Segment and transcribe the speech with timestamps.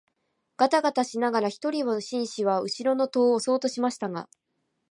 [0.57, 4.27] がたがたしながら一人の紳士は後ろの戸を押そうとしましたが、